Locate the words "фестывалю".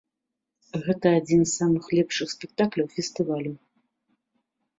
2.95-3.53